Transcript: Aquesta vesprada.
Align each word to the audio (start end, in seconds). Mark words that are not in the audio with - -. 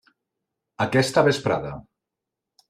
Aquesta 0.85 1.23
vesprada. 1.29 1.75